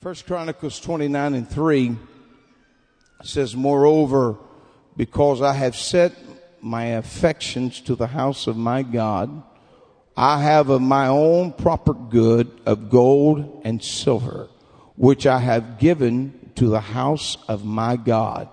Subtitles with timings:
[0.00, 1.96] First Chronicles 29 and 3
[3.24, 4.36] says, Moreover,
[4.96, 6.12] because I have set
[6.60, 9.42] my affections to the house of my God,
[10.16, 14.48] I have of my own proper good of gold and silver,
[14.94, 18.48] which I have given to the house of my God,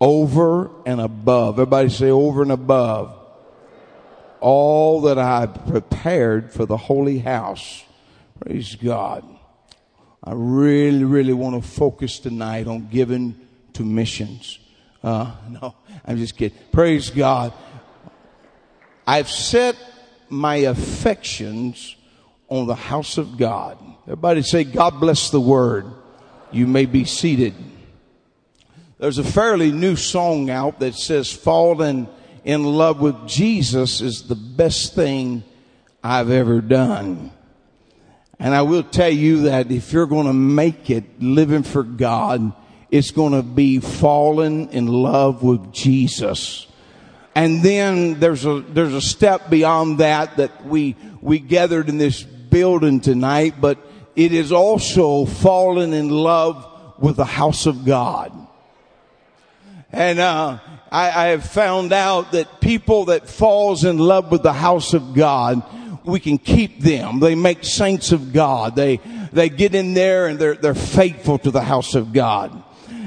[0.00, 1.60] over and above.
[1.60, 3.16] Everybody say over and above.
[4.40, 7.84] All that I have prepared for the holy house.
[8.40, 9.31] Praise God.
[10.24, 13.40] I really, really want to focus tonight on giving
[13.72, 14.58] to missions.
[15.02, 16.58] Uh, no, I'm just kidding.
[16.70, 17.52] Praise God.
[19.06, 19.76] I've set
[20.28, 21.96] my affections
[22.48, 23.78] on the house of God.
[24.04, 25.86] Everybody say, God bless the word.
[26.52, 27.54] You may be seated.
[28.98, 32.08] There's a fairly new song out that says, falling
[32.44, 35.42] in love with Jesus is the best thing
[36.04, 37.32] I've ever done.
[38.42, 42.52] And I will tell you that if you're going to make it living for God,
[42.90, 46.66] it's going to be falling in love with Jesus.
[47.36, 52.24] And then there's a, there's a step beyond that that we, we gathered in this
[52.24, 53.78] building tonight, but
[54.16, 56.68] it is also falling in love
[56.98, 58.36] with the house of God.
[59.92, 60.58] And, uh,
[60.90, 65.14] I, I have found out that people that falls in love with the house of
[65.14, 65.62] God,
[66.04, 67.20] we can keep them.
[67.20, 68.76] They make saints of God.
[68.76, 69.00] They,
[69.32, 72.62] they get in there and they're, they're faithful to the house of God.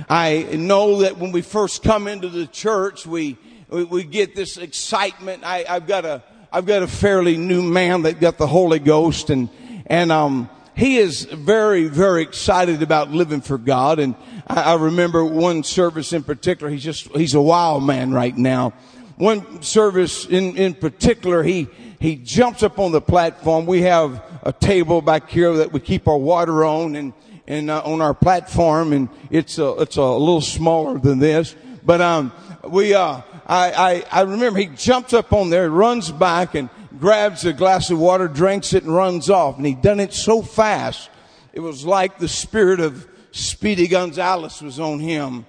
[0.07, 3.37] I know that when we first come into the church, we,
[3.69, 5.43] we, we get this excitement.
[5.43, 9.29] I, I've got a, I've got a fairly new man that got the Holy Ghost
[9.29, 9.49] and,
[9.87, 13.97] and, um, he is very, very excited about living for God.
[13.97, 14.13] And
[14.45, 16.69] I, I remember one service in particular.
[16.69, 18.73] He's just, he's a wild man right now.
[19.15, 21.69] One service in, in particular, he,
[22.05, 23.65] he jumps up on the platform.
[23.65, 27.13] We have a table back here that we keep our water on and,
[27.47, 31.55] and uh, on our platform and it's a, it's a little smaller than this.
[31.83, 32.31] But, um,
[32.63, 37.43] we, uh, I, I, I remember he jumps up on there, runs back and grabs
[37.43, 39.57] a glass of water, drinks it and runs off.
[39.57, 41.09] And he done it so fast.
[41.53, 45.47] It was like the spirit of Speedy Gonzales was on him.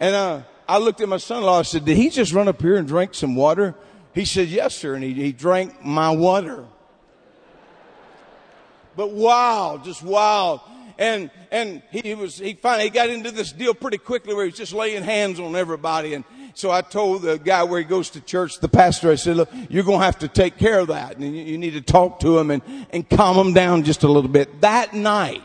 [0.00, 2.76] And, uh, I looked at my son-in-law and said, did he just run up here
[2.76, 3.74] and drink some water?
[4.18, 4.96] He said, yes, sir.
[4.96, 6.64] And he, he drank my water.
[8.96, 10.60] But wild, just wild.
[10.98, 14.72] And, and he was, he finally got into this deal pretty quickly where he's just
[14.72, 16.14] laying hands on everybody.
[16.14, 16.24] And
[16.54, 19.50] so I told the guy where he goes to church, the pastor, I said, look,
[19.68, 21.16] you're going to have to take care of that.
[21.16, 24.08] And you, you need to talk to him and, and calm him down just a
[24.08, 24.62] little bit.
[24.62, 25.44] That night,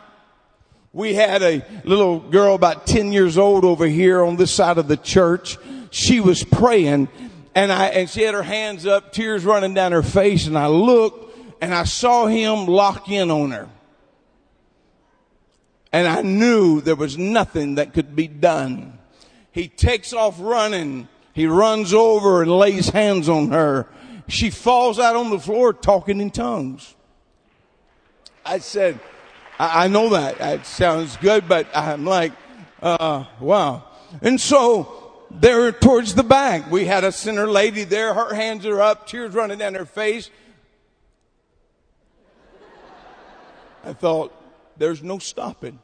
[0.92, 4.88] we had a little girl about 10 years old over here on this side of
[4.88, 5.58] the church.
[5.92, 7.08] She was praying
[7.54, 10.46] and I, and she had her hands up, tears running down her face.
[10.46, 13.68] And I looked and I saw him lock in on her.
[15.92, 18.98] And I knew there was nothing that could be done.
[19.52, 21.06] He takes off running.
[21.32, 23.86] He runs over and lays hands on her.
[24.26, 26.96] She falls out on the floor talking in tongues.
[28.44, 28.98] I said,
[29.58, 30.38] I, I know that.
[30.38, 32.32] That sounds good, but I'm like,
[32.82, 33.84] uh, wow.
[34.20, 35.03] And so
[35.40, 38.14] there towards the back, we had a sinner lady there.
[38.14, 40.30] Her hands are up, tears running down her face.
[43.84, 44.32] I thought,
[44.76, 45.78] there's no stopping.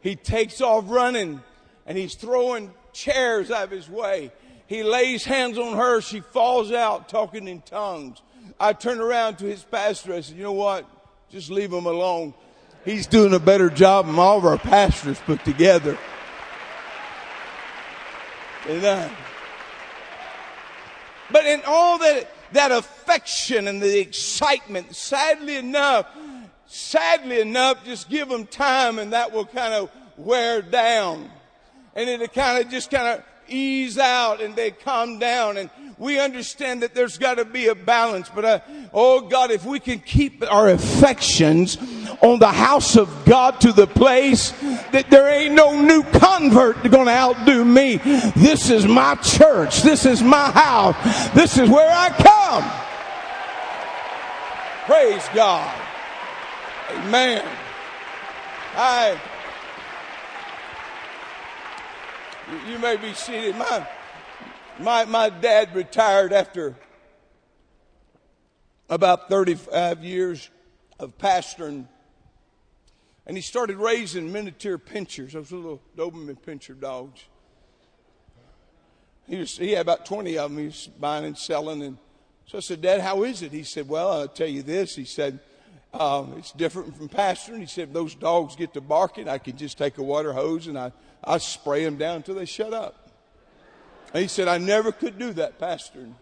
[0.00, 1.42] He takes off running
[1.86, 4.32] and he's throwing chairs out of his way.
[4.66, 6.00] He lays hands on her.
[6.00, 8.20] She falls out talking in tongues.
[8.58, 10.14] I turned around to his pastor.
[10.14, 10.86] I said, you know what?
[11.30, 12.34] Just leave him alone.
[12.84, 15.98] He's doing a better job than all of our pastors put together.
[18.68, 19.10] Amen.
[21.30, 26.06] But in all that, that affection and the excitement, sadly enough,
[26.66, 31.30] sadly enough, just give them time and that will kind of wear down.
[31.94, 36.18] And it'll kind of just kind of ease out and they calm down and we
[36.18, 38.60] understand that there's got to be a balance but uh,
[38.94, 41.76] oh god if we can keep our affections
[42.20, 44.50] on the house of god to the place
[44.92, 47.96] that there ain't no new convert going to outdo me.
[47.96, 49.82] This is my church.
[49.82, 50.96] This is my house.
[51.34, 52.64] This is where i come.
[54.86, 55.80] Praise god.
[56.90, 57.44] Amen.
[58.76, 59.18] I
[62.68, 63.56] You may be seated.
[63.56, 63.86] My,
[64.78, 66.74] my, my dad retired after
[68.88, 70.50] about 35 years
[70.98, 71.86] of pastoring.
[73.26, 77.24] And he started raising miniature pinschers, those little Doberman pinscher dogs.
[79.26, 81.82] He, was, he had about 20 of them he was buying and selling.
[81.82, 81.96] And
[82.46, 83.52] so I said, Dad, how is it?
[83.52, 84.94] He said, Well, I'll tell you this.
[84.94, 85.40] He said,
[85.94, 87.60] Um, it's different from pastoring.
[87.60, 90.78] He said, those dogs get to barking, I can just take a water hose and
[90.78, 90.92] I,
[91.22, 93.08] I spray them down until they shut up.
[94.12, 96.12] And he said, I never could do that pastoring.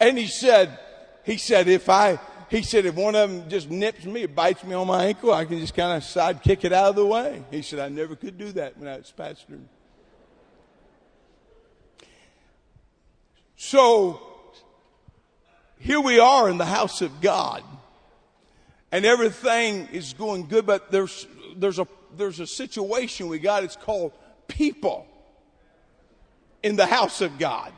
[0.00, 0.78] And he said,
[1.24, 2.20] he said, if I,
[2.54, 5.44] he said, if one of them just nips me, bites me on my ankle, I
[5.44, 7.42] can just kind of side kick it out of the way.
[7.50, 9.64] He said, I never could do that when I was pastoring.
[13.56, 14.20] So,
[15.80, 17.64] here we are in the house of God.
[18.92, 23.64] And everything is going good, but there's, there's a, there's a situation we got.
[23.64, 24.12] It's called
[24.46, 25.08] people
[26.62, 27.72] in the house of God.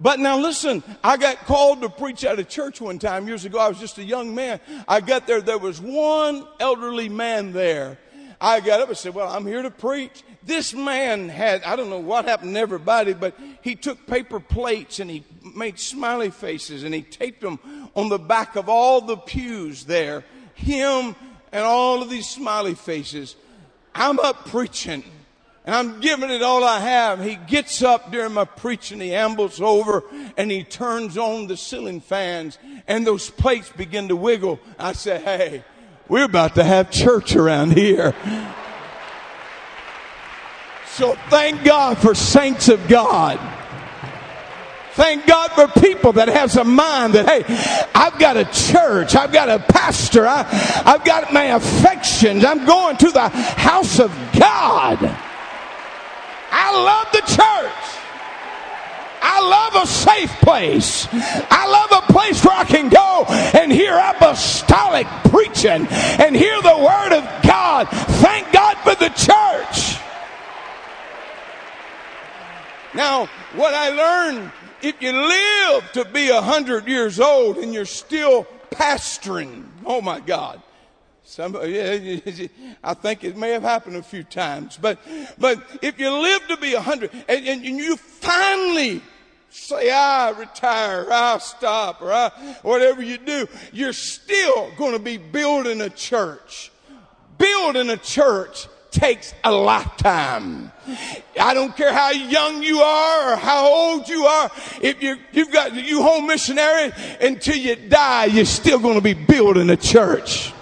[0.00, 3.58] But now listen, I got called to preach at a church one time years ago.
[3.58, 4.60] I was just a young man.
[4.86, 5.40] I got there.
[5.40, 7.98] There was one elderly man there.
[8.40, 10.22] I got up and said, well, I'm here to preach.
[10.44, 15.00] This man had, I don't know what happened to everybody, but he took paper plates
[15.00, 15.24] and he
[15.56, 17.58] made smiley faces and he taped them
[17.96, 20.24] on the back of all the pews there.
[20.54, 21.16] Him
[21.50, 23.34] and all of these smiley faces.
[23.94, 25.02] I'm up preaching
[25.68, 27.22] and I'm giving it all I have.
[27.22, 30.02] He gets up during my preaching, he ambles over
[30.38, 32.56] and he turns on the ceiling fans
[32.86, 34.60] and those plates begin to wiggle.
[34.78, 35.62] I say, hey,
[36.08, 38.14] we're about to have church around here.
[40.86, 43.38] So thank God for saints of God.
[44.92, 49.14] Thank God for people that has a mind that, hey, I've got a church.
[49.14, 50.26] I've got a pastor.
[50.26, 50.46] I,
[50.86, 52.42] I've got my affections.
[52.42, 55.26] I'm going to the house of God.
[56.78, 57.98] I love the church.
[59.20, 61.08] I love a safe place.
[61.12, 63.24] I love a place where I can go
[63.58, 67.88] and hear apostolic preaching and hear the word of God.
[68.22, 69.98] Thank God for the church.
[72.94, 73.26] Now,
[73.56, 78.46] what I learned, if you live to be a hundred years old and you're still
[78.70, 80.62] pastoring, oh my God,
[81.28, 82.16] some, yeah,
[82.82, 84.98] I think it may have happened a few times, but,
[85.38, 89.02] but if you live to be a hundred and, and, you finally
[89.50, 92.30] say, I retire, or I stop, or I,
[92.62, 96.72] whatever you do, you're still going to be building a church.
[97.36, 100.72] Building a church takes a lifetime.
[101.38, 104.50] I don't care how young you are or how old you are.
[104.80, 106.90] If you, you've got, you home missionary
[107.20, 110.54] until you die, you're still going to be building a church.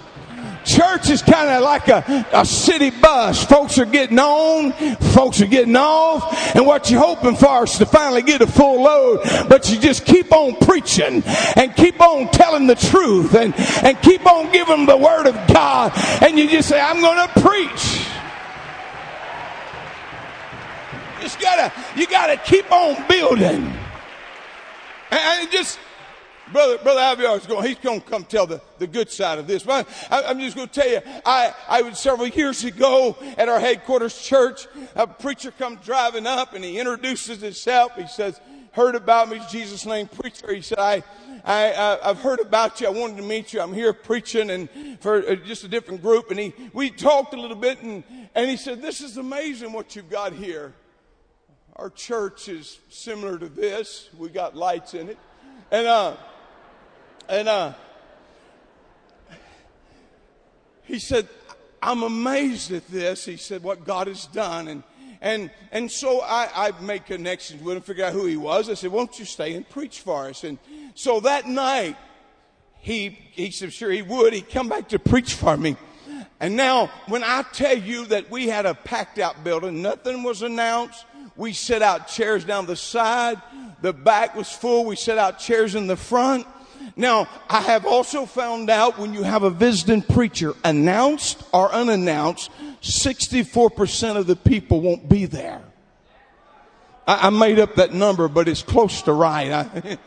[0.67, 3.45] Church is kind of like a, a city bus.
[3.45, 4.73] Folks are getting on,
[5.13, 8.83] folks are getting off, and what you're hoping for is to finally get a full
[8.83, 9.21] load.
[9.47, 11.23] But you just keep on preaching
[11.55, 13.53] and keep on telling the truth and,
[13.83, 15.93] and keep on giving the word of God.
[16.21, 18.05] And you just say, I'm going to preach.
[21.15, 23.73] You just gotta, you gotta keep on building.
[25.09, 25.79] And just
[26.51, 29.47] Brother, Brother Aviar is going, he's going to come tell the, the good side of
[29.47, 29.63] this.
[29.63, 33.49] But I, am just going to tell you, I, I was several years ago at
[33.49, 37.95] our headquarters church, a preacher comes driving up and he introduces himself.
[37.95, 38.39] He says,
[38.71, 40.53] heard about me, Jesus' name preacher.
[40.53, 41.03] He said, I,
[41.43, 42.87] I, uh, I've heard about you.
[42.87, 43.59] I wanted to meet you.
[43.59, 44.69] I'm here preaching and
[45.01, 46.31] for uh, just a different group.
[46.31, 48.03] And he, we talked a little bit and,
[48.35, 50.73] and he said, this is amazing what you've got here.
[51.75, 54.09] Our church is similar to this.
[54.17, 55.17] We got lights in it.
[55.69, 56.15] And, uh,
[57.29, 57.73] and uh,
[60.83, 61.27] he said,
[61.81, 63.25] I'm amazed at this.
[63.25, 64.67] He said, what God has done.
[64.67, 64.83] And,
[65.21, 68.69] and, and so I, I made connections with him, figure out who he was.
[68.69, 70.43] I said, won't you stay and preach for us?
[70.43, 70.57] And
[70.95, 71.97] so that night,
[72.79, 74.33] he, he said, sure he would.
[74.33, 75.75] He'd come back to preach for me.
[76.39, 80.41] And now, when I tell you that we had a packed out building, nothing was
[80.41, 81.05] announced.
[81.35, 83.41] We set out chairs down the side.
[83.81, 84.85] The back was full.
[84.85, 86.47] We set out chairs in the front.
[86.97, 92.49] Now, I have also found out when you have a visiting preacher, announced or unannounced,
[92.81, 95.61] 64% of the people won't be there.
[97.05, 99.51] I, I made up that number, but it's close to right.
[99.51, 99.69] I,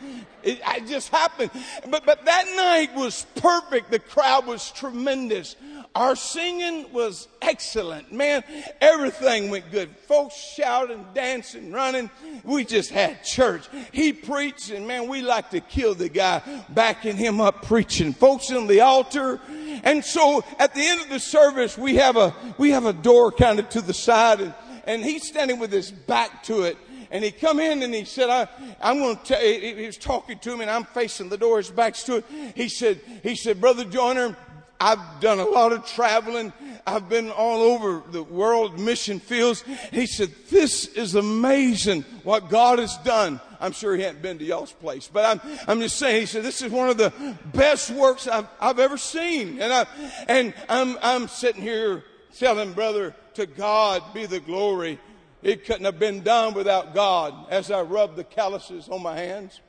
[0.43, 1.53] it, it just happened.
[1.89, 3.93] But, but that night was perfect.
[3.93, 5.55] The crowd was tremendous.
[5.95, 8.13] Our singing was excellent.
[8.13, 8.45] Man,
[8.81, 9.91] everything went good.
[10.07, 12.11] Folks shouting, dancing, running.
[12.45, 13.69] We just had church.
[13.91, 18.13] He preached and man, we like to kill the guy backing him up preaching.
[18.13, 19.41] Folks in the altar.
[19.83, 23.33] And so at the end of the service, we have a, we have a door
[23.33, 24.55] kind of to the side and,
[24.85, 26.77] and he's standing with his back to it
[27.11, 28.49] and he come in and he said, I,
[28.81, 31.71] I'm going to tell he was talking to him and I'm facing the door, his
[31.71, 32.25] back's to it.
[32.55, 34.37] He said, he said, Brother Joiner,
[34.81, 36.55] I've done a lot of traveling.
[36.87, 39.63] I've been all over the world mission fields.
[39.93, 43.41] He said, this is amazing what God has done.
[43.61, 46.45] I'm sure he hadn't been to y'all's place, but I'm, I'm just saying, he said,
[46.45, 47.13] this is one of the
[47.53, 49.61] best works I've, I've ever seen.
[49.61, 49.87] And I,
[50.29, 52.03] and I'm, I'm sitting here
[52.39, 54.99] telling brother, to God be the glory.
[55.43, 59.61] It couldn't have been done without God as I rubbed the calluses on my hands.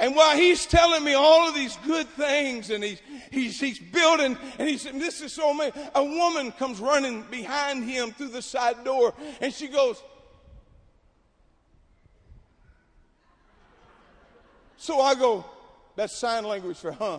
[0.00, 3.02] And while he's telling me all of these good things and he's,
[3.32, 5.82] he's, he's building and he said, this is so amazing.
[5.94, 10.00] A woman comes running behind him through the side door and she goes,
[14.76, 15.44] so I go,
[15.96, 17.18] that's sign language for huh.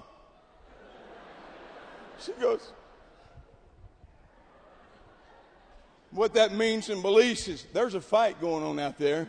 [2.21, 2.71] She goes,
[6.12, 9.27] what that means in Belize is there's a fight going on out there.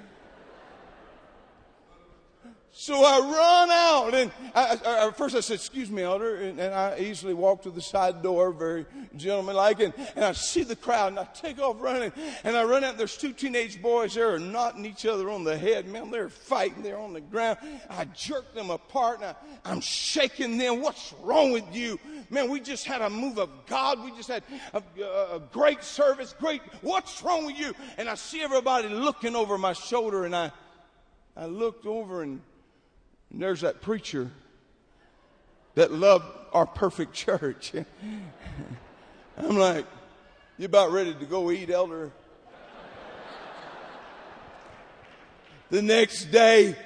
[2.72, 6.72] So I run out, and I, I, first I said, "Excuse me, elder," and, and,
[6.72, 8.86] I easily walk to the side door, very
[9.16, 12.12] gentlemanlike, and, and I see the crowd, and I take off running,
[12.44, 12.96] and I run out.
[12.96, 15.88] There's two teenage boys there, are knocking each other on the head.
[15.88, 16.84] Man, they're fighting.
[16.84, 17.58] They're on the ground.
[17.88, 19.34] I jerk them apart, and
[19.64, 20.80] I, am shaking them.
[20.80, 21.98] What's wrong with you,
[22.30, 22.48] man?
[22.48, 24.02] We just had a move of God.
[24.04, 26.36] We just had a, a, a great service.
[26.38, 26.62] Great.
[26.82, 27.74] What's wrong with you?
[27.98, 30.52] And I see everybody looking over my shoulder, and I,
[31.36, 32.40] I looked over and
[33.32, 34.30] and there's that preacher
[35.74, 37.72] that loved our perfect church.
[39.36, 39.86] I'm like,
[40.58, 42.10] you about ready to go eat, elder?
[45.70, 46.76] the next day,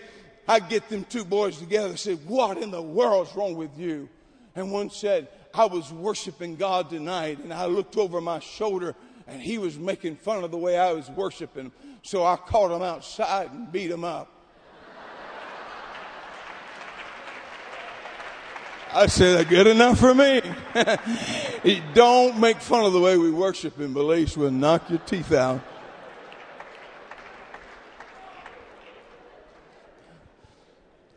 [0.47, 4.09] I get them two boys together and said, What in the world's wrong with you?
[4.55, 8.95] And one said, I was worshiping God tonight, and I looked over my shoulder,
[9.27, 11.73] and he was making fun of the way I was worshiping.
[12.03, 14.29] So I caught him outside and beat him up.
[18.95, 20.41] I said, good enough for me.
[21.95, 24.37] Don't make fun of the way we worship in Belize.
[24.37, 25.61] We'll knock your teeth out.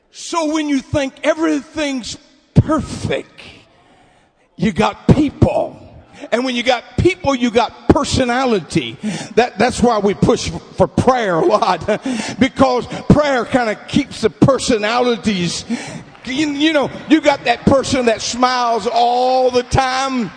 [0.10, 2.18] So when you think everything's
[2.56, 3.40] perfect,
[4.56, 5.80] you got people.
[6.32, 8.98] And when you got people, you got personality.
[9.36, 11.86] That, that's why we push for prayer a lot.
[12.40, 15.64] because prayer kind of keeps the personalities
[16.34, 20.32] you, you know, you got that person that smiles all the time,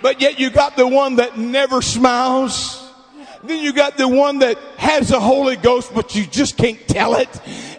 [0.00, 2.78] but yet you got the one that never smiles.
[3.44, 7.14] Then you got the one that has the Holy Ghost, but you just can't tell
[7.14, 7.28] it.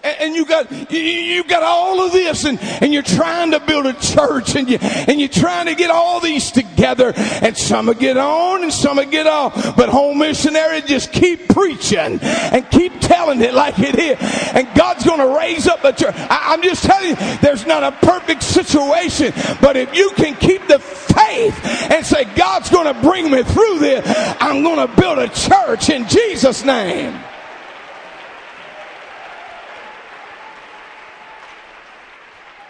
[0.03, 3.93] And, you got, you, got all of this and, and you're trying to build a
[3.93, 8.17] church and you, and you're trying to get all these together and some will get
[8.17, 9.77] on and some will get off.
[9.77, 14.17] But home missionary just keep preaching and keep telling it like it is.
[14.53, 16.13] And God's going to raise up a church.
[16.17, 19.31] I, I'm just telling you, there's not a perfect situation,
[19.62, 21.57] but if you can keep the faith
[21.89, 24.03] and say, God's going to bring me through this,
[24.41, 27.17] I'm going to build a church in Jesus' name.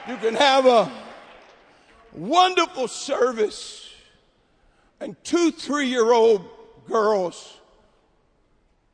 [0.05, 0.91] You can have a
[2.11, 3.89] wonderful service
[4.99, 6.45] and two three year old
[6.87, 7.57] girls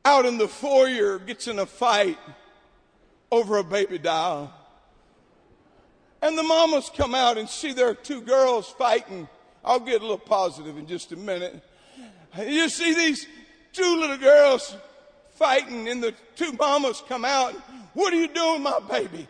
[0.04, 2.16] out in the foyer gets in a fight
[3.32, 4.52] over a baby doll.
[6.22, 9.28] And the mamas come out and see their two girls fighting.
[9.64, 11.60] I'll get a little positive in just a minute.
[12.38, 13.26] You see these
[13.72, 14.76] two little girls
[15.30, 17.52] fighting and the two mamas come out.
[17.94, 19.26] What are you doing, my baby?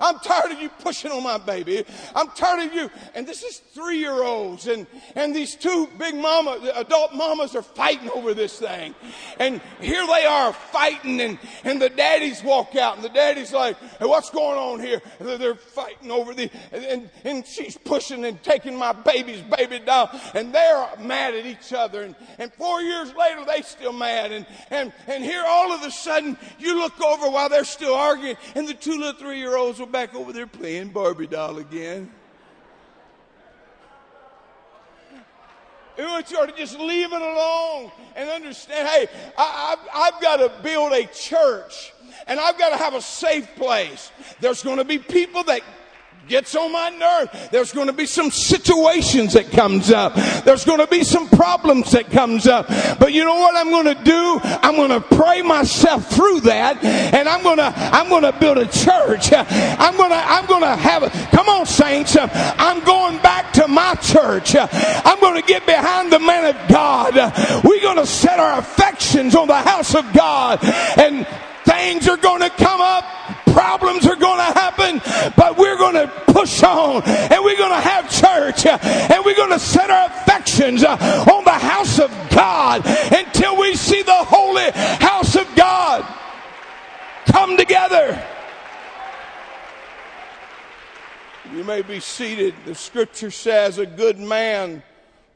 [0.00, 1.84] I'm tired of you pushing on my baby.
[2.14, 2.90] I'm tired of you.
[3.14, 4.86] And this is three year olds and,
[5.16, 8.94] and these two big mama, adult mamas are fighting over this thing.
[9.40, 13.76] And here they are fighting and, and the daddies walk out and the daddy's like,
[13.98, 15.02] hey, what's going on here?
[15.18, 19.80] And they're, they're fighting over the, and, and she's pushing and taking my baby's baby
[19.80, 22.02] down and they're mad at each other.
[22.02, 24.30] And, and four years later, they're still mad.
[24.30, 28.36] And, and, and here all of a sudden you look over while they're still arguing
[28.54, 32.10] and the two little three year olds back over there playing Barbie doll again.
[35.96, 40.36] We want you to just leave it alone and understand hey, I, I've, I've got
[40.36, 41.92] to build a church
[42.28, 44.12] and I've got to have a safe place.
[44.40, 45.62] There's going to be people that
[46.28, 47.48] gets on my nerve.
[47.50, 50.14] There's going to be some situations that comes up.
[50.44, 52.68] There's going to be some problems that comes up.
[52.98, 54.40] But you know what I'm going to do?
[54.42, 58.58] I'm going to pray myself through that and I'm going to, I'm going to build
[58.58, 59.32] a church.
[59.32, 62.16] I'm going to, I'm going to have a, come on saints.
[62.20, 64.54] I'm going back to my church.
[64.56, 67.14] I'm going to get behind the man of God.
[67.64, 71.26] We're going to set our affections on the house of God and
[71.64, 73.04] things are going to come up
[73.58, 75.00] problems are going to happen,
[75.36, 75.57] but
[76.06, 79.90] to push on and we're going to have church uh, and we're going to set
[79.90, 80.96] our affections uh,
[81.32, 86.06] on the house of God until we see the Holy house of God
[87.26, 88.22] come together.
[91.54, 92.54] You may be seated.
[92.66, 94.82] The scripture says a good man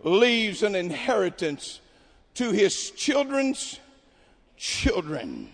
[0.02, 1.81] leaves an inheritance
[2.35, 3.81] to his children's
[4.57, 5.50] children.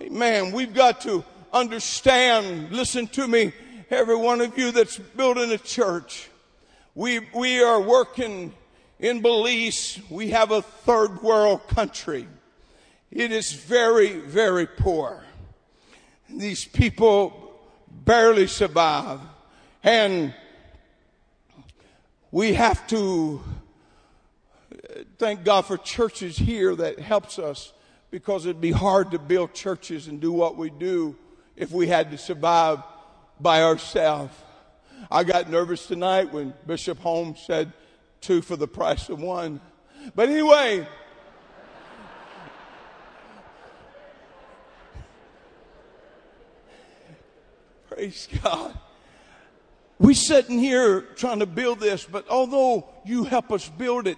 [0.00, 0.52] Amen.
[0.52, 3.52] We've got to understand, listen to me,
[3.90, 6.28] every one of you that's building a church.
[6.94, 8.52] We, we are working
[8.98, 10.00] in Belize.
[10.10, 12.26] We have a third world country.
[13.10, 15.24] It is very, very poor.
[16.28, 17.54] These people
[17.90, 19.20] barely survive.
[19.82, 20.34] And
[22.30, 23.42] we have to
[25.18, 27.72] thank God for churches here that helps us
[28.10, 31.16] because it'd be hard to build churches and do what we do
[31.56, 32.82] if we had to survive
[33.40, 34.34] by ourselves.
[35.10, 37.72] I got nervous tonight when Bishop Holmes said
[38.20, 39.60] two for the price of one.
[40.14, 40.86] But anyway,
[47.88, 48.78] praise God.
[49.98, 54.16] We're sitting here trying to build this, but although you help us build it,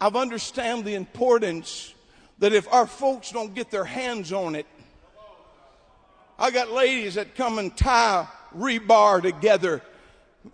[0.00, 1.94] I've understand the importance
[2.38, 4.66] that if our folks don't get their hands on it,
[6.38, 9.82] I got ladies that come and tie rebar together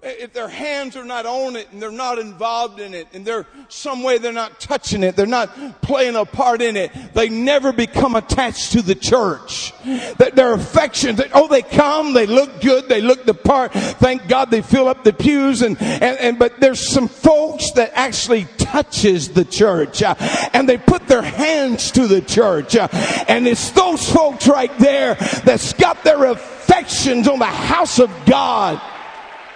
[0.02, 3.46] if their hands are not on it and they're not involved in it and they're
[3.68, 7.72] some way they're not touching it, they're not playing a part in it, they never
[7.72, 9.72] become attached to the church.
[10.18, 13.72] That their affections, that, oh, they come, they look good, they look the part.
[13.72, 17.92] Thank God they fill up the pews and, and, and but there's some folks that
[17.94, 20.14] actually touches the church uh,
[20.52, 22.76] and they put their hands to the church.
[22.76, 22.88] Uh,
[23.28, 28.80] and it's those folks right there that's got their affections on the house of God.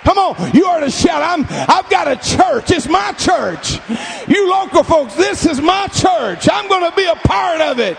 [0.06, 2.70] Come on, you ought to shout, I'm, I've got a church.
[2.70, 3.80] It's my church.
[4.28, 6.48] You local folks, this is my church.
[6.48, 7.98] I'm going to be a part of it.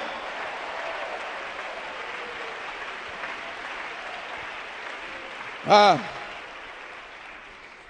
[5.65, 6.01] Uh,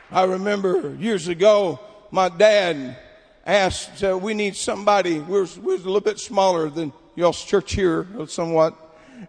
[0.10, 2.98] I remember years ago, my dad
[3.46, 7.76] asked, uh, we need somebody, we are we a little bit smaller than y'all's church
[7.76, 8.74] here, somewhat.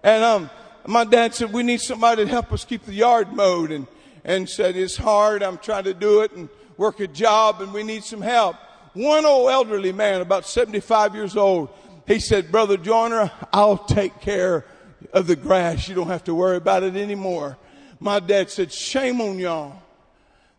[0.03, 0.51] And, um,
[0.87, 3.71] my dad said, we need somebody to help us keep the yard mowed.
[3.71, 3.87] And
[4.25, 5.43] and said, It's hard.
[5.43, 8.57] I'm trying to do it and work a job and we need some help.
[8.95, 11.71] One old elderly man, about 75 years old,
[12.07, 14.65] he said, Brother Joiner, I'll take care
[15.13, 15.89] of the grass.
[15.89, 17.59] You don't have to worry about it anymore.
[18.01, 19.83] My dad said, Shame on y'all.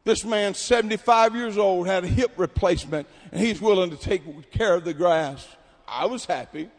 [0.06, 4.76] This man, 75 years old, had a hip replacement and he's willing to take care
[4.76, 5.48] of the grass.
[5.88, 6.70] I was happy.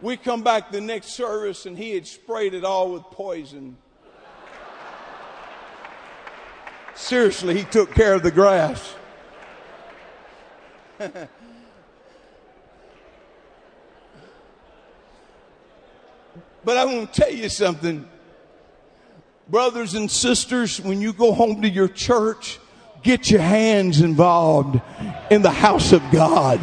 [0.00, 3.76] We come back the next service and he had sprayed it all with poison.
[6.94, 8.94] Seriously, he took care of the grass.
[10.98, 11.28] but
[16.66, 18.08] I want to tell you something.
[19.48, 22.58] Brothers and sisters, when you go home to your church,
[23.02, 24.80] get your hands involved
[25.30, 26.60] in the house of God.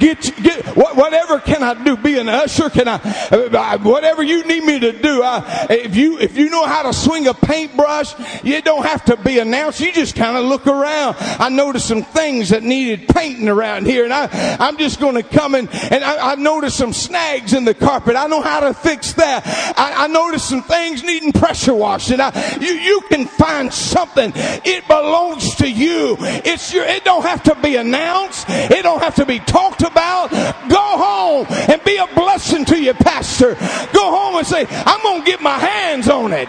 [0.00, 1.94] Get, get whatever can I do?
[1.94, 2.70] Be an usher?
[2.70, 2.94] Can I?
[3.30, 5.22] Uh, whatever you need me to do.
[5.22, 9.18] I, if you if you know how to swing a paintbrush, you don't have to
[9.18, 9.78] be announced.
[9.78, 11.16] You just kind of look around.
[11.18, 15.22] I noticed some things that needed painting around here, and I I'm just going to
[15.22, 18.16] come in and I, I noticed some snags in the carpet.
[18.16, 19.46] I know how to fix that.
[19.76, 22.20] I, I noticed some things needing pressure washing.
[22.22, 24.32] I, you you can find something.
[24.34, 26.16] It belongs to you.
[26.18, 26.84] It's your.
[26.84, 28.46] It don't have to be announced.
[28.48, 30.30] It don't have to be talked about about,
[30.68, 33.54] go home and be a blessing to your pastor.
[33.92, 36.48] Go home and say, I'm going to get my hands on it.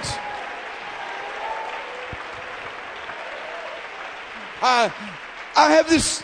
[4.62, 4.93] I,
[5.56, 6.23] I have this,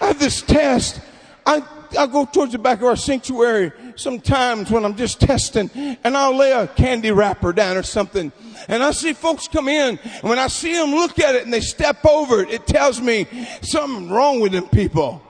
[0.00, 1.00] I have this test.
[1.46, 1.62] I,
[1.98, 6.36] I go towards the back of our sanctuary sometimes when I'm just testing and I'll
[6.36, 8.32] lay a candy wrapper down or something.
[8.68, 11.52] And I see folks come in and when I see them look at it and
[11.52, 13.26] they step over it, it tells me
[13.62, 15.22] something wrong with them people.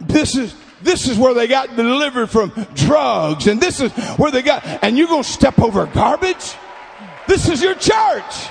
[0.00, 4.42] This is, this is where they got delivered from drugs and this is where they
[4.42, 6.54] got, and you're going to step over garbage?
[7.28, 8.50] This is your church.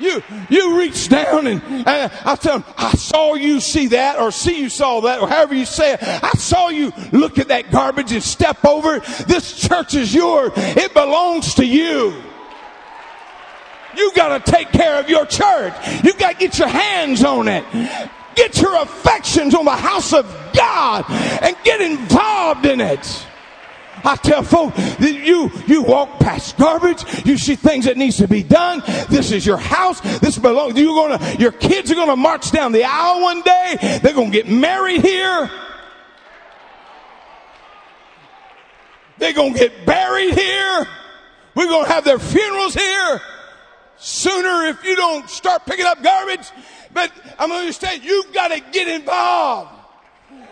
[0.00, 4.30] You, you reach down and, and I tell them, I saw you see that or
[4.30, 6.00] see you saw that or however you say it.
[6.02, 9.04] I saw you look at that garbage and step over it.
[9.26, 10.52] This church is yours.
[10.56, 12.22] It belongs to you.
[13.98, 15.74] You got to take care of your church.
[16.04, 17.64] You got to get your hands on it.
[18.36, 21.04] Get your affections on the house of God
[21.42, 23.26] and get involved in it.
[24.04, 28.28] I tell folks that you, you walk past garbage, you see things that needs to
[28.28, 28.80] be done.
[29.08, 30.00] This is your house.
[30.20, 33.98] This belongs, you're gonna, your kids are gonna march down the aisle one day.
[34.00, 35.50] They're gonna get married here.
[39.18, 40.86] They're gonna get buried here.
[41.56, 43.20] We're gonna have their funerals here.
[43.98, 46.50] Sooner if you don't start picking up garbage.
[46.92, 49.72] But I'm gonna say you've got to get involved.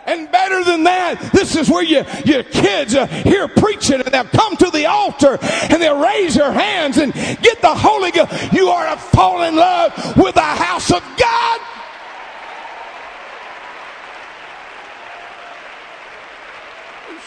[0.05, 4.23] And better than that, this is where you, your kids are here preaching and they'll
[4.23, 8.53] come to the altar and they'll raise their hands and get the Holy Ghost.
[8.53, 11.61] You are to fall in love with the house of God.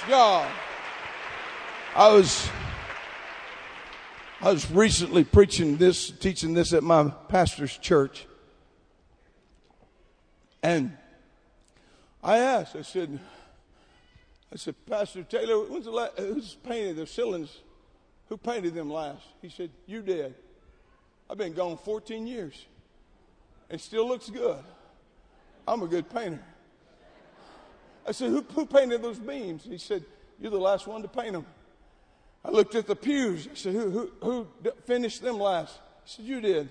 [0.09, 0.51] God.
[1.95, 2.51] I was
[4.43, 8.27] I was recently preaching this, teaching this at my pastor's church.
[10.63, 10.97] And
[12.25, 13.21] I asked, I said,
[14.51, 17.55] I said, Pastor Taylor, when's the last, who's painted the ceilings?
[18.31, 19.23] Who painted them last?
[19.43, 20.35] He said, You did.
[21.29, 22.65] I've been gone 14 years
[23.69, 24.65] and still looks good.
[25.69, 26.41] I'm a good painter.
[28.09, 29.65] I said, Who, who painted those beams?
[29.65, 30.03] He said,
[30.41, 31.45] You're the last one to paint them.
[32.45, 33.49] I looked at the pews.
[33.51, 34.47] I said, Who, who, who
[34.87, 35.79] finished them last?
[36.05, 36.69] He said, You did.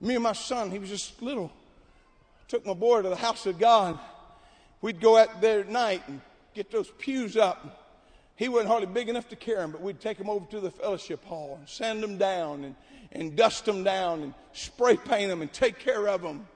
[0.00, 1.52] Me and my son, he was just little.
[2.48, 3.98] Took my boy to the house of God.
[4.80, 6.20] We'd go out there at night and
[6.54, 7.86] get those pews up.
[8.34, 10.70] He wasn't hardly big enough to carry them, but we'd take them over to the
[10.70, 12.74] fellowship hall and sand them down and,
[13.12, 16.48] and dust them down and spray paint them and take care of them.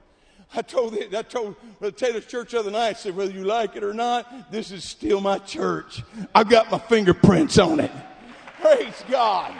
[0.53, 1.55] I told, the, I told
[1.97, 4.83] Taylor's church the other night, I said, whether you like it or not, this is
[4.83, 6.03] still my church.
[6.33, 7.91] I've got my fingerprints on it.
[8.61, 9.53] Praise God.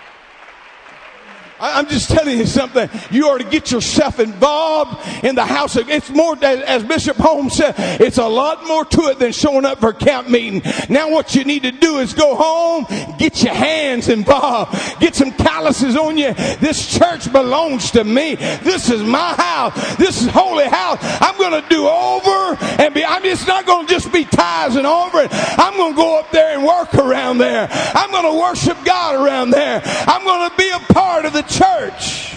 [1.59, 2.89] I'm just telling you something.
[3.11, 7.55] You are to get yourself involved in the house of, it's more, as Bishop Holmes
[7.55, 10.61] said, it's a lot more to it than showing up for camp meeting.
[10.89, 12.85] Now what you need to do is go home,
[13.17, 16.33] get your hands involved, get some calluses on you.
[16.33, 18.35] This church belongs to me.
[18.35, 19.95] This is my house.
[19.95, 20.97] This is holy house.
[21.01, 24.85] I'm going to do over and be, I'm just not going to just be tithing
[24.85, 25.29] over it.
[25.31, 27.67] I'm going to go up there and work around there.
[27.71, 29.81] I'm going to worship God around there.
[29.85, 32.35] I'm going to be a part of the church.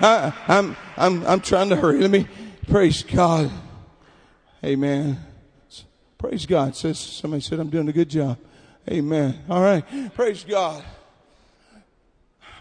[0.00, 2.00] I, I'm, I'm, I'm trying to hurry.
[2.00, 2.26] Let me
[2.68, 3.50] praise God.
[4.64, 5.18] Amen.
[6.18, 6.76] Praise God.
[6.76, 8.38] Says somebody said I'm doing a good job.
[8.88, 9.44] Amen.
[9.48, 9.84] All right.
[10.14, 10.82] Praise God.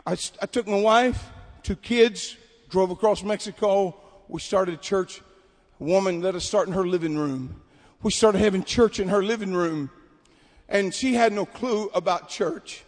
[0.05, 1.29] I, I took my wife,
[1.63, 2.37] two kids,
[2.69, 3.95] drove across Mexico.
[4.27, 5.21] We started a church.
[5.79, 7.61] A woman let us start in her living room.
[8.01, 9.89] We started having church in her living room.
[10.69, 12.83] And she had no clue about church.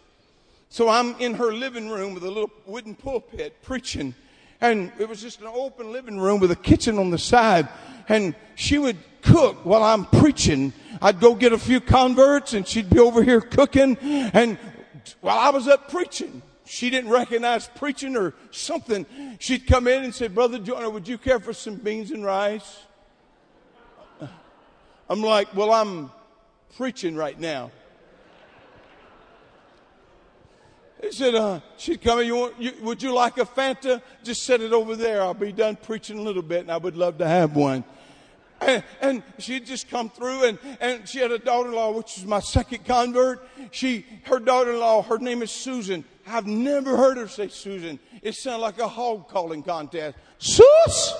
[0.72, 4.14] So I'm in her living room with a little wooden pulpit preaching.
[4.60, 7.68] And it was just an open living room with a kitchen on the side.
[8.08, 10.72] And she would cook while I'm preaching.
[11.02, 13.96] I'd go get a few converts and she'd be over here cooking.
[13.98, 14.58] And
[15.20, 19.06] while I was up preaching, she didn't recognize preaching or something.
[19.40, 22.78] She'd come in and say, Brother Joiner, would you care for some beans and rice?
[25.08, 26.12] I'm like, well, I'm
[26.76, 27.72] preaching right now.
[31.00, 34.02] He said, uh, she'd come you want, you, would you like a Fanta?
[34.22, 35.22] Just set it over there.
[35.22, 37.84] I'll be done preaching a little bit and I would love to have one.
[38.60, 42.40] And, and, she'd just come through and, and she had a daughter-in-law, which is my
[42.40, 43.48] second convert.
[43.70, 46.04] She, her daughter-in-law, her name is Susan.
[46.26, 47.98] I've never heard her say Susan.
[48.20, 50.18] It sounded like a hog calling contest.
[50.36, 51.14] Sus!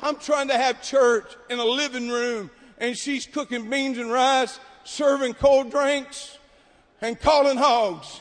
[0.00, 4.58] I'm trying to have church in a living room and she's cooking beans and rice,
[4.84, 6.38] serving cold drinks
[7.02, 8.20] and calling hogs.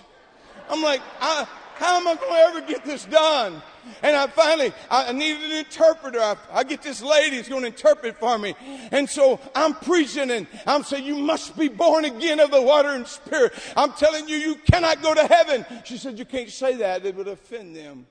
[0.70, 3.62] I'm like, I, how am I going to ever get this done?
[4.04, 6.20] And I finally, I needed an interpreter.
[6.20, 8.56] I, I get this lady who's going to interpret for me.
[8.92, 12.90] And so I'm preaching and I'm saying, you must be born again of the water
[12.90, 13.54] and spirit.
[13.76, 15.66] I'm telling you, you cannot go to heaven.
[15.84, 17.06] She said, you can't say that.
[17.06, 18.06] It would offend them.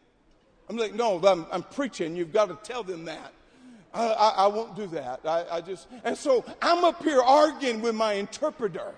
[0.69, 2.17] I'm like, no, I'm, I'm preaching.
[2.17, 3.33] You've got to tell them that.
[3.93, 5.21] I, I, I won't do that.
[5.25, 8.95] I, I just, and so I'm up here arguing with my interpreter.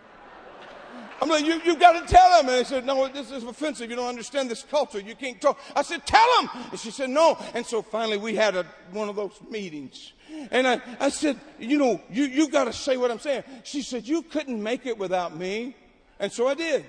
[1.22, 2.48] I'm like, you, you got to tell him.
[2.48, 3.88] And they said, no, this is offensive.
[3.88, 4.98] You don't understand this culture.
[4.98, 5.56] You can't talk.
[5.76, 6.50] I said, tell him.
[6.72, 7.38] And she said, no.
[7.54, 10.14] And so finally we had a, one of those meetings.
[10.50, 13.44] And I, I said, you know, you, you got to say what I'm saying.
[13.62, 15.76] She said, you couldn't make it without me.
[16.18, 16.84] And so I did.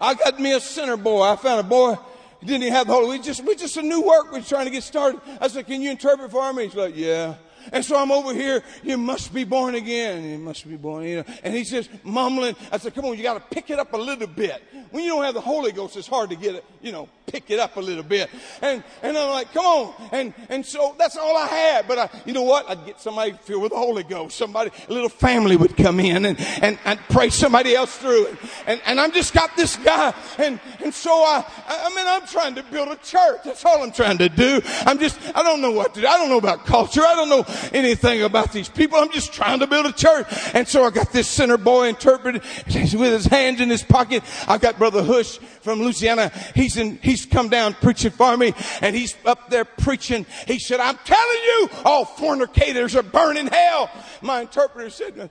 [0.00, 1.22] I got me a center boy.
[1.22, 1.98] I found a boy
[2.44, 3.18] didn't even have the Holy.
[3.18, 4.32] We just, we just a new work.
[4.32, 5.20] We are trying to get started.
[5.40, 6.64] I said, can you interpret for me?
[6.64, 7.34] He's like, yeah.
[7.72, 8.62] And so I'm over here.
[8.82, 10.24] You must be born again.
[10.24, 11.04] You must be born.
[11.04, 11.24] You know.
[11.42, 12.56] And he says, mumbling.
[12.70, 14.62] I said, come on, you got to pick it up a little bit.
[14.90, 17.50] When you don't have the Holy Ghost, it's hard to get it, you know, pick
[17.50, 18.30] it up a little bit.
[18.62, 20.08] And, and I'm like, come on.
[20.12, 21.88] And, and so that's all I had.
[21.88, 22.68] But I, you know what?
[22.68, 24.36] I'd get somebody filled with the Holy Ghost.
[24.36, 28.26] Somebody, a little family would come in and, and, and pray somebody else through.
[28.26, 28.38] it.
[28.66, 30.14] and, and I'm just got this guy.
[30.38, 33.40] And, and so I, I mean, I'm trying to build a church.
[33.44, 34.60] That's all I'm trying to do.
[34.86, 36.06] I'm just, I don't know what to do.
[36.06, 37.02] I don't know about culture.
[37.02, 38.98] I don't know anything about these people.
[38.98, 40.26] I'm just trying to build a church.
[40.54, 44.22] And so I got this center boy interpreted with his hands in his pocket.
[44.48, 46.30] I got Brother Hush from Louisiana.
[46.54, 50.26] He's in, he's come down preaching for me and he's up there preaching.
[50.46, 53.90] He said, I'm telling you, all fornicators are burning hell.
[54.22, 55.30] My interpreter said,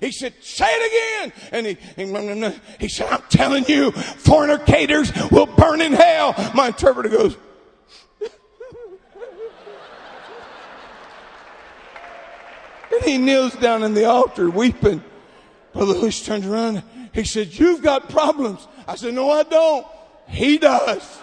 [0.00, 1.32] he said, say it again.
[1.52, 6.34] And he, he, he said, I'm telling you, fornicators will burn in hell.
[6.54, 7.36] My interpreter goes,
[12.94, 15.02] And he kneels down in the altar weeping.
[15.72, 16.82] Brother Hush turns around.
[17.12, 18.66] He said, You've got problems.
[18.86, 19.86] I said, No, I don't.
[20.28, 21.18] He does.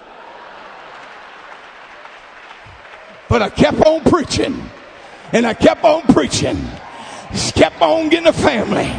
[3.30, 4.70] But I kept on preaching.
[5.32, 6.60] And I kept on preaching.
[7.56, 8.92] Kept on getting a family.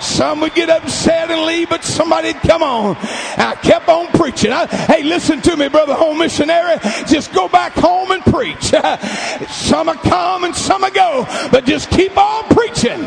[0.00, 2.96] Some would get upset and leave, but somebody'd come on.
[2.96, 4.52] I kept on preaching.
[4.52, 6.78] I, hey, listen to me, brother home missionary.
[7.06, 8.62] Just go back home and preach.
[9.50, 13.00] some will come and some will go, but just keep on preaching.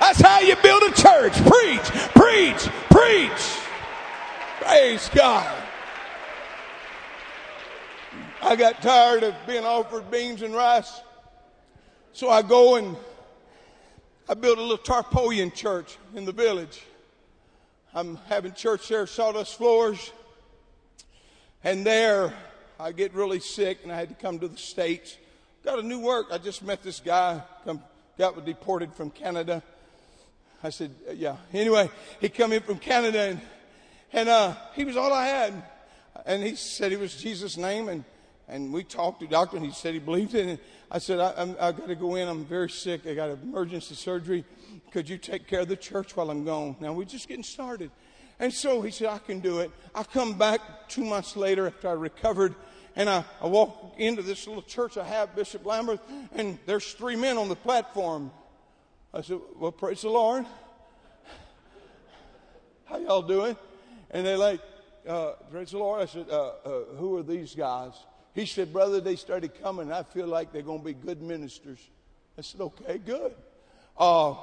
[0.00, 1.34] That's how you build a church.
[1.44, 3.60] Preach, preach, preach.
[4.60, 5.62] Praise God.
[8.42, 11.00] I got tired of being offered beans and rice.
[12.12, 12.96] So I go and
[14.30, 16.80] I built a little tarpaulin church in the village.
[17.92, 20.12] I'm having church there, sawdust floors.
[21.64, 22.32] And there,
[22.78, 25.16] I get really sick and I had to come to the States.
[25.64, 26.28] Got a new work.
[26.30, 27.82] I just met this guy, come,
[28.18, 29.64] got deported from Canada.
[30.62, 31.36] I said, yeah.
[31.52, 31.90] Anyway,
[32.20, 33.40] he come in from Canada and,
[34.12, 35.60] and uh, he was all I had.
[36.24, 37.88] And he said he was Jesus' name.
[37.88, 38.04] And,
[38.46, 40.60] and we talked to the doctor and he said he believed in it.
[40.90, 42.28] I said, I, I'm, I got to go in.
[42.28, 43.06] I'm very sick.
[43.06, 44.44] I got emergency surgery.
[44.90, 46.76] Could you take care of the church while I'm gone?
[46.80, 47.90] Now we're just getting started.
[48.40, 49.70] And so he said, I can do it.
[49.94, 52.54] I come back two months later after I recovered
[52.96, 56.00] and I, I walk into this little church I have, Bishop Lambert,
[56.34, 58.32] and there's three men on the platform.
[59.14, 60.44] I said, well, praise the Lord.
[62.86, 63.56] How y'all doing?
[64.10, 64.60] And they're like,
[65.06, 66.02] uh, praise the Lord.
[66.02, 67.92] I said, uh, uh, who are these guys?
[68.40, 69.92] He said, Brother, they started coming.
[69.92, 71.78] I feel like they're going to be good ministers.
[72.38, 73.34] I said, Okay, good.
[73.98, 74.34] Uh,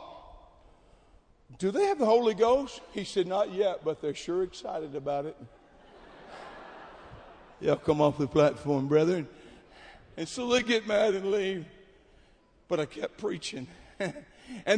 [1.57, 2.79] do they have the Holy Ghost?
[2.91, 5.35] He said, Not yet, but they're sure excited about it.
[7.59, 9.27] Y'all come off the platform, brethren.
[10.15, 11.65] And so they get mad and leave.
[12.67, 13.65] But I kept preaching.
[13.99, 14.13] and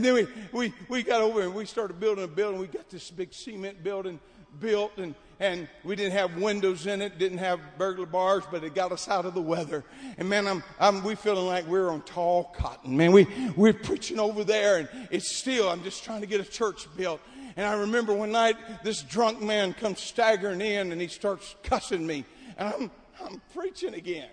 [0.06, 2.62] then we, we, we got over and we started building a building.
[2.62, 4.22] We got this big cement building
[4.60, 8.76] built and and we didn't have windows in it, didn't have burglar bars, but it
[8.76, 9.86] got us out of the weather.
[10.18, 12.98] And man, I'm, I'm we feeling like we're on tall cotton.
[12.98, 16.46] Man, we, we're preaching over there and it's still, I'm just trying to get a
[16.46, 17.22] church built.
[17.56, 22.06] And I remember one night this drunk man comes staggering in and he starts cussing
[22.06, 22.26] me.
[22.58, 22.92] And I'm,
[23.24, 24.30] I'm preaching again.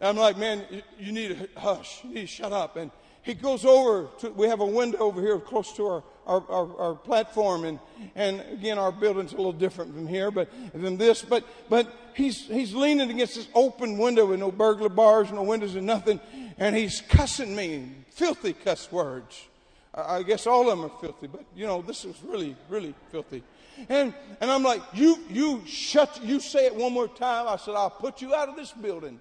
[0.00, 0.64] And I'm like, man,
[0.96, 2.04] you need to hush.
[2.04, 2.76] You need to shut up.
[2.76, 2.92] And
[3.24, 6.78] he goes over to, we have a window over here close to our, our, our,
[6.78, 7.78] our, platform and,
[8.14, 12.46] and again our building's a little different from here but than this but but he's
[12.46, 16.20] he's leaning against this open window with no burglar bars no windows and nothing
[16.58, 19.42] and he's cussing me filthy cuss words.
[19.94, 22.94] I, I guess all of them are filthy but you know this is really really
[23.10, 23.42] filthy.
[23.88, 27.48] And and I'm like you you shut you say it one more time.
[27.48, 29.18] I said I'll put you out of this building.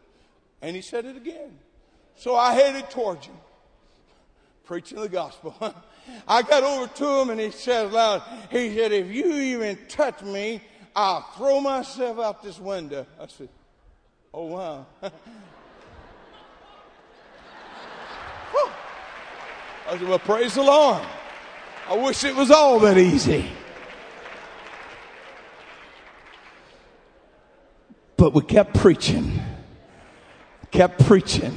[0.62, 1.58] And he said it again.
[2.16, 3.36] So I headed towards him
[4.74, 5.54] preaching the gospel.
[6.28, 10.24] I got over to him and he said loud, he said, if you even touch
[10.24, 10.62] me,
[10.96, 13.06] I'll throw myself out this window.
[13.22, 13.50] I said,
[14.34, 14.88] oh wow.
[15.04, 15.12] I
[19.92, 21.04] said, well, praise the Lord.
[21.88, 23.46] I wish it was all that easy.
[28.18, 29.40] But we kept preaching,
[30.72, 31.54] kept preaching.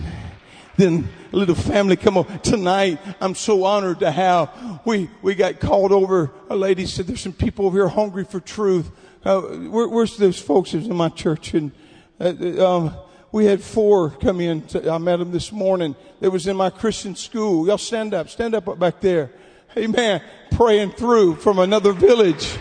[0.76, 2.98] Then a little family come over tonight.
[3.20, 4.80] I'm so honored to have.
[4.84, 6.30] We, we got called over.
[6.50, 8.90] A lady said, there's some people over here hungry for truth.
[9.24, 11.54] Uh, where, where's those folks in my church?
[11.54, 11.72] And,
[12.20, 12.96] uh, um,
[13.32, 14.62] we had four come in.
[14.68, 15.96] To, I met them this morning.
[16.20, 17.66] It was in my Christian school.
[17.66, 18.28] Y'all stand up.
[18.28, 19.30] Stand up back there.
[19.76, 20.22] Amen.
[20.52, 22.56] Praying through from another village.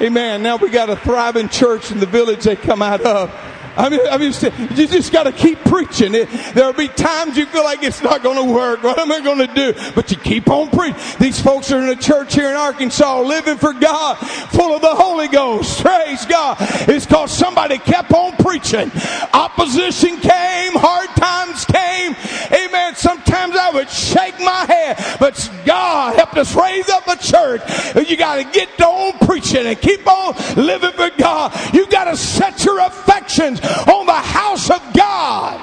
[0.00, 0.42] Amen.
[0.42, 3.30] Now we got a thriving church in the village they come out of.
[3.76, 4.32] I mean, I mean,
[4.76, 6.14] you just got to keep preaching.
[6.14, 8.82] It, there'll be times you feel like it's not going to work.
[8.82, 9.72] What am I going to do?
[9.94, 11.00] But you keep on preaching.
[11.18, 14.94] These folks are in a church here in Arkansas, living for God, full of the
[14.94, 15.80] Holy Ghost.
[15.80, 16.56] Praise God.
[16.60, 18.90] It's because somebody kept on preaching.
[19.32, 22.14] Opposition came, hard times came.
[22.52, 22.94] Amen.
[22.94, 27.62] Sometimes I would shake my head, but God helped us raise up a church.
[28.08, 31.52] You got to get on preaching and keep on living for God.
[31.72, 35.60] You got to set your affections on the house of God.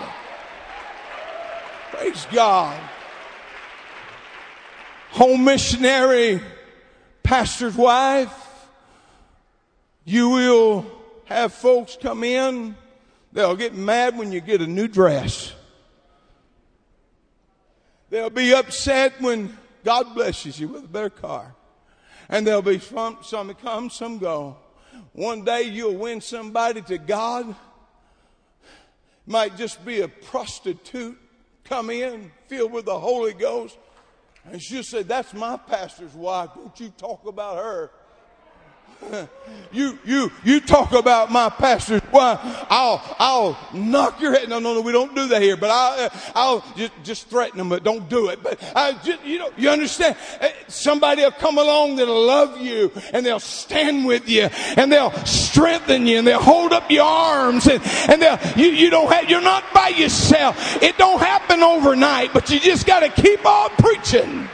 [1.91, 2.79] Praise God.
[5.11, 6.41] Home missionary,
[7.23, 8.33] pastor's wife.
[10.05, 10.85] You will
[11.25, 12.75] have folks come in.
[13.31, 15.53] They'll get mad when you get a new dress.
[18.09, 21.53] They'll be upset when God blesses you with a better car.
[22.27, 24.57] And there'll be some, some come, some go.
[25.13, 27.55] One day you'll win somebody to God.
[29.29, 31.15] Might just be a prostitute
[31.63, 33.77] come in filled with the Holy Ghost.
[34.43, 36.49] And she'll say, That's my pastor's wife.
[36.55, 37.91] Don't you talk about her.
[39.71, 42.39] you, you, you talk about my pastor's wife.
[42.69, 44.49] I'll, I'll knock your head.
[44.49, 47.69] No, no, no, we don't do that here, but I'll, I'll just, just threaten them,
[47.69, 48.43] but don't do it.
[48.43, 50.17] But I just, you know, you understand?
[50.41, 54.43] Eh, somebody will come along that'll love you and they'll stand with you
[54.77, 58.89] and they'll strengthen you and they'll hold up your arms and, and they'll, you, you
[58.89, 60.81] don't have, you're not by yourself.
[60.81, 64.49] It don't happen overnight, but you just got to keep on preaching.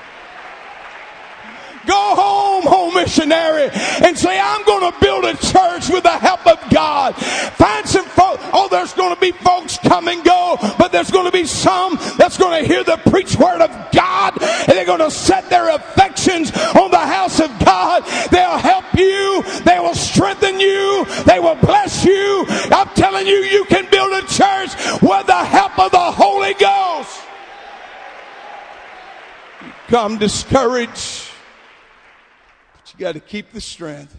[1.85, 3.69] Go home, home missionary,
[4.03, 7.15] and say, I'm going to build a church with the help of God.
[7.15, 8.43] Find some folks.
[8.53, 11.97] Oh, there's going to be folks come and go, but there's going to be some
[12.17, 15.69] that's going to hear the preached word of God, and they're going to set their
[15.75, 18.03] affections on the house of God.
[18.31, 19.43] They'll help you.
[19.63, 21.05] They will strengthen you.
[21.25, 22.45] They will bless you.
[22.47, 27.21] I'm telling you, you can build a church with the help of the Holy Ghost.
[29.87, 31.24] Come discouraged
[32.97, 34.17] you got to keep the strength.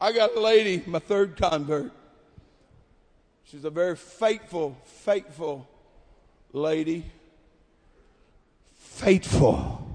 [0.00, 1.92] I got a lady, my third convert.
[3.44, 5.68] She's a very faithful, faithful
[6.52, 7.04] lady.
[8.74, 9.86] Faithful.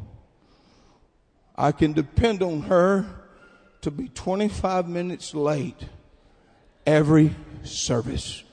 [1.55, 3.05] I can depend on her
[3.81, 5.83] to be 25 minutes late
[6.86, 8.43] every service.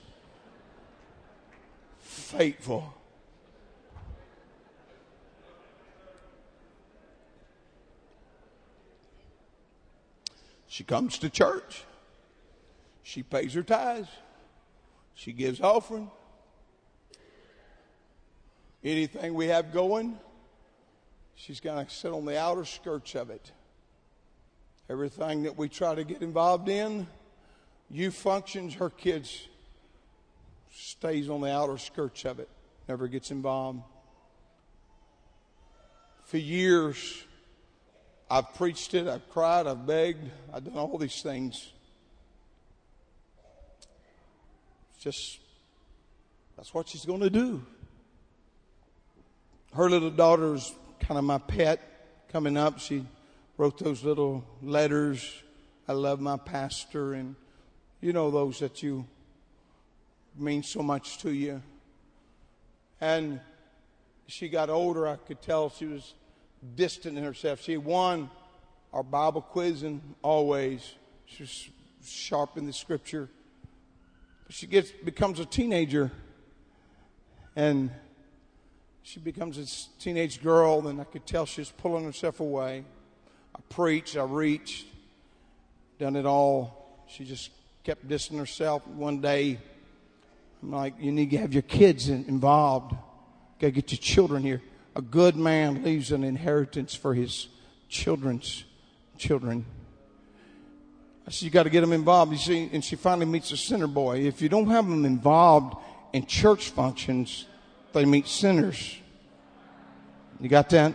[2.00, 2.94] Faithful.
[10.74, 11.84] She comes to church.
[13.04, 14.08] She pays her tithes.
[15.14, 16.10] She gives offering.
[18.82, 20.18] Anything we have going,
[21.36, 23.52] she's going to sit on the outer skirts of it.
[24.90, 27.06] Everything that we try to get involved in,
[27.88, 29.46] youth functions, her kids
[30.74, 32.48] stays on the outer skirts of it,
[32.88, 33.78] never gets involved.
[36.24, 37.22] For years,
[38.34, 41.70] I've preached it, I've cried, I've begged, I've done all these things.
[44.98, 45.38] Just,
[46.56, 47.64] that's what she's going to do.
[49.72, 51.80] Her little daughter's kind of my pet
[52.32, 52.80] coming up.
[52.80, 53.06] She
[53.56, 55.32] wrote those little letters.
[55.86, 57.36] I love my pastor, and
[58.00, 59.06] you know those that you
[60.36, 61.62] mean so much to you.
[63.00, 63.38] And
[64.26, 66.14] she got older, I could tell she was
[66.76, 67.60] distant in herself.
[67.60, 68.30] She won
[68.92, 70.94] our Bible quizzing always.
[71.26, 71.68] She's
[72.04, 73.28] sharp in the scripture.
[74.50, 76.12] She gets becomes a teenager
[77.56, 77.90] and
[79.02, 82.84] she becomes a teenage girl, and I could tell she's pulling herself away.
[83.54, 84.86] I preached, I reached,
[85.98, 87.04] done it all.
[87.06, 87.50] She just
[87.84, 88.86] kept distancing herself.
[88.88, 89.58] One day,
[90.62, 92.92] I'm like, you need to have your kids involved.
[93.60, 94.62] Got to get your children here
[94.96, 97.48] a good man leaves an inheritance for his
[97.88, 98.64] children's
[99.18, 99.64] children.
[101.26, 102.32] I said, you got to get them involved.
[102.32, 104.20] You see, and she finally meets a sinner boy.
[104.20, 105.76] If you don't have them involved
[106.12, 107.46] in church functions,
[107.92, 108.98] they meet sinners.
[110.40, 110.94] You got that?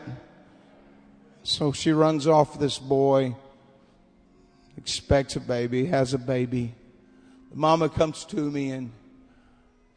[1.44, 3.36] So she runs off this boy,
[4.78, 6.76] expects a baby, has a baby.
[7.52, 8.92] The mama comes to me and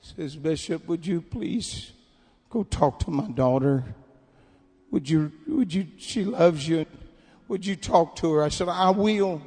[0.01, 1.93] says, Bishop, would you please
[2.53, 3.83] Go talk to my daughter.
[4.91, 6.85] Would you, would you, she loves you.
[7.49, 8.43] Would you talk to her?
[8.43, 9.41] I said, I will.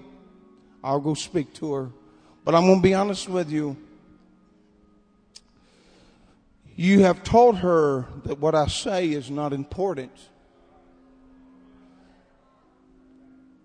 [0.84, 1.90] I'll go speak to her.
[2.44, 3.78] But I'm going to be honest with you.
[6.76, 10.12] You have told her that what I say is not important.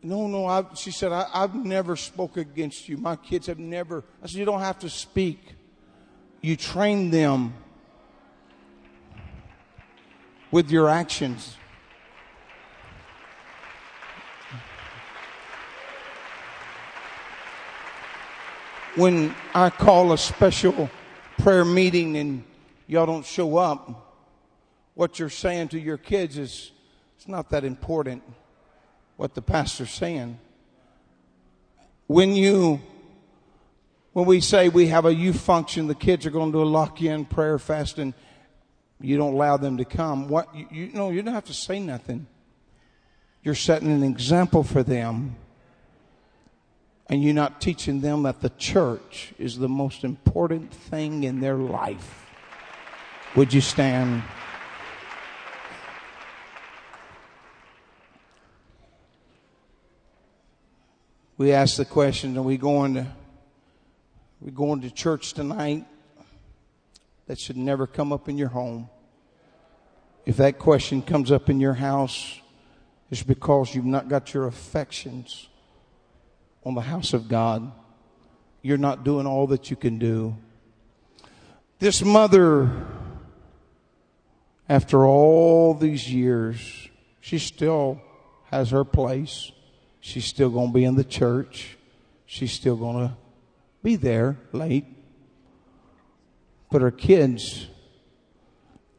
[0.03, 0.45] No, no.
[0.45, 2.99] I, she said, I, I've never spoke against you.
[2.99, 4.05] My kids have never.
[4.23, 5.55] I said, You don't have to speak.
[6.43, 7.55] You train them
[10.51, 11.57] with your actions.
[18.97, 20.91] When I call a special
[21.39, 22.43] prayer meeting and
[22.87, 24.09] y'all don't show up,
[24.95, 26.73] what you're saying to your kids is
[27.17, 28.23] it's not that important
[29.17, 30.39] what the pastor's saying.
[32.07, 32.81] When you
[34.13, 36.65] when we say we have a youth function, the kids are going to do a
[36.65, 38.13] lock in prayer fasting
[39.01, 40.29] you don't allow them to come.
[40.29, 42.27] What you, you know, you don't have to say nothing.
[43.43, 45.37] You're setting an example for them.
[47.09, 51.57] And you're not teaching them that the church is the most important thing in their
[51.57, 52.27] life.
[53.35, 54.23] Would you stand?
[61.37, 63.07] We ask the question, are we going to
[64.41, 65.87] we going to church tonight?
[67.31, 68.91] That should never come up in your home.
[70.27, 72.41] If that question comes up in your house,
[73.09, 75.47] it's because you've not got your affections
[76.65, 77.71] on the house of God.
[78.63, 80.35] You're not doing all that you can do.
[81.79, 82.69] This mother,
[84.69, 86.89] after all these years,
[87.21, 88.01] she still
[88.47, 89.53] has her place.
[90.01, 91.79] She's still going to be in the church.
[92.27, 93.17] She's still going to
[93.85, 94.85] be there late.
[96.71, 97.67] But her kids,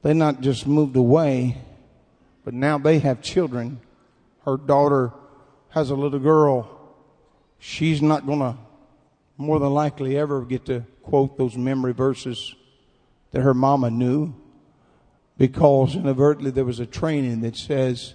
[0.02, 1.58] they not just moved away,
[2.44, 3.80] but now they have children.
[4.46, 5.14] Her daughter
[5.70, 6.70] has a little girl.
[7.60, 8.58] She's not going to
[9.38, 12.56] more than likely ever get to quote those memory verses
[13.32, 14.34] that her mama knew
[15.38, 18.14] because inadvertently there was a training that says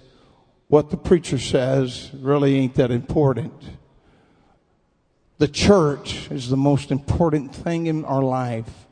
[0.69, 3.53] what the preacher says really ain't that important.
[5.37, 8.86] The church is the most important thing in our life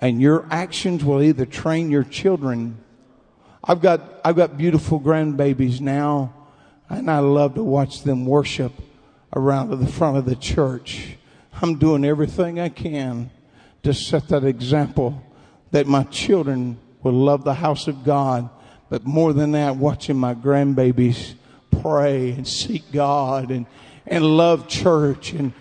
[0.00, 2.78] and your actions will either train your children.
[3.64, 6.32] I've got, I've got beautiful grandbabies now,
[6.88, 8.72] and I love to watch them worship
[9.34, 11.16] around to the front of the church.
[11.60, 13.30] I'm doing everything I can
[13.82, 15.22] to set that example
[15.70, 18.48] that my children will love the house of God,
[18.88, 21.34] but more than that, watching my grandbabies
[21.82, 23.66] pray and seek God and,
[24.06, 25.52] and love church and,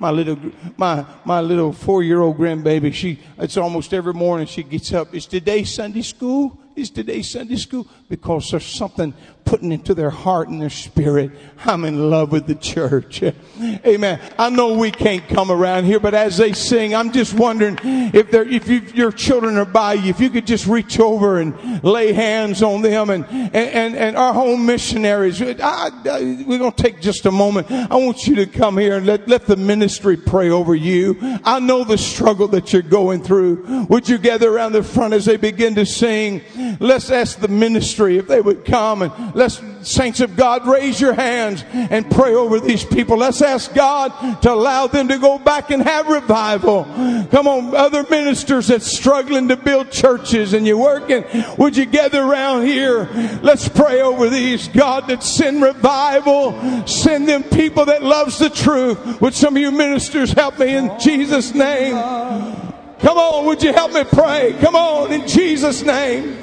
[0.00, 0.38] my little
[0.76, 2.92] my my little four year old grandbaby.
[2.92, 5.14] She it's almost every morning she gets up.
[5.14, 6.58] Is today Sunday school?
[6.74, 7.86] Is today Sunday school?
[8.08, 9.12] Because there's something
[9.50, 11.32] putting into their heart and their spirit.
[11.64, 13.20] I'm in love with the church.
[13.60, 14.20] Amen.
[14.38, 18.32] I know we can't come around here, but as they sing, I'm just wondering if
[18.32, 22.12] if you, your children are by you, if you could just reach over and lay
[22.12, 25.42] hands on them and, and, and, our home missionaries.
[25.42, 27.72] I, I, we're going to take just a moment.
[27.72, 31.18] I want you to come here and let, let the ministry pray over you.
[31.42, 33.86] I know the struggle that you're going through.
[33.86, 36.42] Would you gather around the front as they begin to sing?
[36.78, 41.14] Let's ask the ministry if they would come and Let's, saints of God, raise your
[41.14, 43.16] hands and pray over these people.
[43.16, 46.84] Let's ask God to allow them to go back and have revival.
[47.30, 51.24] Come on, other ministers that's struggling to build churches and you're working,
[51.56, 53.08] would you gather around here?
[53.42, 54.68] Let's pray over these.
[54.68, 56.86] God, that send revival.
[56.86, 59.22] Send them people that loves the truth.
[59.22, 61.94] Would some of you ministers help me in Jesus' name?
[61.94, 64.54] Come on, would you help me pray?
[64.60, 66.36] Come on, in Jesus' name.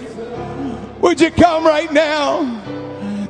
[1.01, 2.76] Would you come right now?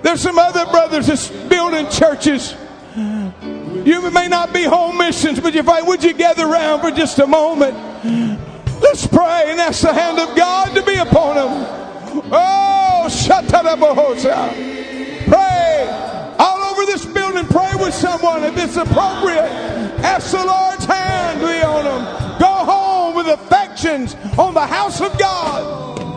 [0.01, 2.55] There's some other brothers that's building churches.
[2.95, 7.19] You may not be home missions, but if I would you gather around for just
[7.19, 7.75] a moment?
[8.81, 12.23] Let's pray and ask the hand of God to be upon them.
[12.31, 14.53] Oh, Shatarabahosa.
[15.27, 17.45] Pray all over this building.
[17.47, 19.49] Pray with someone if it's appropriate.
[20.03, 22.39] Ask the Lord's hand be on them.
[22.39, 26.16] Go home with affections on the house of God.